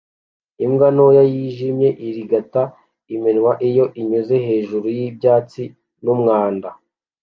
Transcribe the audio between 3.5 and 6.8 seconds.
iyo inyuze hejuru y'ibyatsi n'umwanda